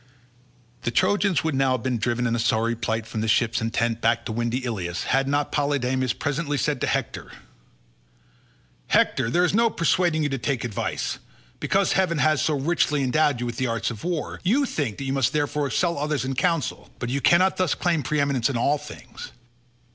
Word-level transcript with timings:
The 0.81 0.89
Trojans 0.89 1.43
would 1.43 1.53
now 1.53 1.73
have 1.73 1.83
been 1.83 1.99
driven 1.99 2.25
in 2.25 2.35
sorry 2.39 2.75
plight 2.75 3.05
from 3.05 3.21
the 3.21 3.27
ships 3.27 3.61
and 3.61 3.71
tents 3.71 4.01
back 4.01 4.25
to 4.25 4.31
windy 4.31 4.65
Ilius, 4.65 5.03
had 5.03 5.27
not 5.27 5.51
Polydamas 5.51 6.13
presently 6.17 6.57
said 6.57 6.81
to 6.81 6.87
Hector, 6.87 7.31
"Hector, 8.87 9.29
there 9.29 9.45
is 9.45 9.53
no 9.53 9.69
persuading 9.69 10.23
you 10.23 10.29
to 10.29 10.39
take 10.39 10.63
advice. 10.63 11.19
Because 11.59 11.91
heaven 11.93 12.17
has 12.17 12.41
so 12.41 12.55
richly 12.57 13.03
endowed 13.03 13.39
you 13.39 13.45
with 13.45 13.57
the 13.57 13.67
arts 13.67 13.91
of 13.91 14.03
war, 14.03 14.39
you 14.43 14.65
think 14.65 14.97
that 14.97 15.03
you 15.03 15.13
must 15.13 15.33
therefore 15.33 15.67
excel 15.67 15.99
others 15.99 16.25
in 16.25 16.33
counsel; 16.33 16.89
but 16.97 17.09
you 17.09 17.21
cannot 17.21 17.57
thus 17.57 17.75
claim 17.75 18.01
preeminence 18.01 18.49
in 18.49 18.57
all 18.57 18.79
things. 18.79 19.31